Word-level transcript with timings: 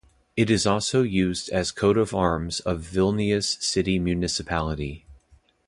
It 0.35 0.49
is 0.49 0.65
also 0.65 1.03
used 1.03 1.49
as 1.51 1.69
coat 1.69 1.95
of 1.95 2.11
arms 2.15 2.59
of 2.61 2.79
Vilnius 2.81 3.61
city 3.61 3.99
municipality. 3.99 5.05